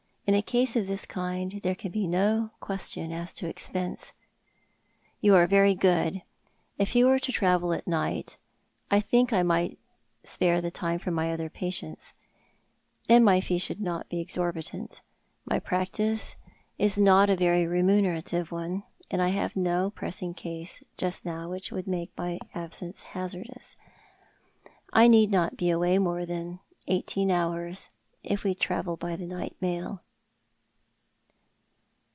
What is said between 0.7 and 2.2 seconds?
of tbis kind there can be